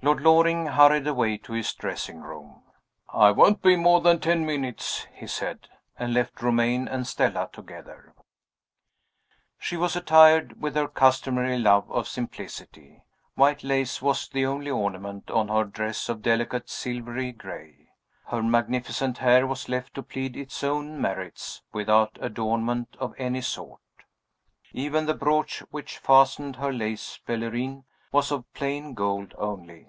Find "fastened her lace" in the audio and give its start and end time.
25.98-27.18